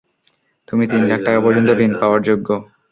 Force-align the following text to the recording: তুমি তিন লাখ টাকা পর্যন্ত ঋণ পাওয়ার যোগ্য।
তুমি 0.67 0.83
তিন 0.91 1.01
লাখ 1.09 1.19
টাকা 1.27 1.39
পর্যন্ত 1.45 1.69
ঋণ 1.83 1.91
পাওয়ার 2.01 2.21
যোগ্য। 2.29 2.47